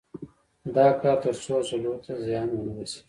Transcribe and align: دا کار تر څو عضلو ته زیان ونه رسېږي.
دا 0.75 0.87
کار 1.01 1.17
تر 1.23 1.35
څو 1.43 1.51
عضلو 1.63 1.93
ته 2.05 2.11
زیان 2.25 2.49
ونه 2.51 2.73
رسېږي. 2.77 2.99